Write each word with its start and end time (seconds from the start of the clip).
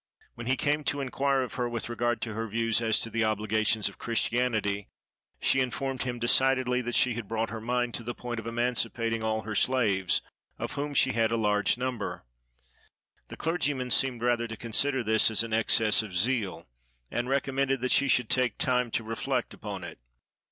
When 0.33 0.47
he 0.47 0.57
came 0.57 0.83
to 0.85 0.99
inquire 0.99 1.43
of 1.43 1.53
her 1.53 1.69
with 1.69 1.87
regard 1.87 2.23
to 2.23 2.33
her 2.33 2.47
views 2.47 2.81
as 2.81 2.97
to 3.01 3.11
the 3.11 3.23
obligations 3.23 3.87
of 3.87 3.99
Christianity, 3.99 4.87
she 5.39 5.59
informed 5.61 6.01
him 6.01 6.17
decidedly 6.17 6.81
that 6.81 6.95
she 6.95 7.13
had 7.13 7.27
brought 7.27 7.51
her 7.51 7.61
mind 7.61 7.93
to 7.93 8.03
the 8.03 8.15
point 8.15 8.39
of 8.39 8.47
emancipating 8.47 9.23
all 9.23 9.43
her 9.43 9.53
slaves, 9.53 10.23
of 10.57 10.71
whom 10.71 10.95
she 10.95 11.11
had 11.13 11.31
a 11.31 11.37
large 11.37 11.77
number. 11.77 12.25
The 13.27 13.37
clergyman 13.37 13.91
seemed 13.91 14.23
rather 14.23 14.47
to 14.47 14.57
consider 14.57 15.03
this 15.03 15.29
as 15.29 15.43
an 15.43 15.53
excess 15.53 16.01
of 16.01 16.17
zeal, 16.17 16.67
and 17.11 17.29
recommended 17.29 17.81
that 17.81 17.91
she 17.91 18.07
should 18.07 18.27
take 18.31 18.57
time 18.57 18.89
to 18.89 19.03
reflect 19.03 19.53
upon 19.53 19.83
it. 19.83 19.99